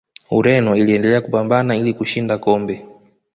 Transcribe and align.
ureno 0.31 0.75
iliendelea 0.75 1.21
kupambana 1.21 1.75
ili 1.75 1.93
kushinda 1.93 2.37
kombe 2.37 2.85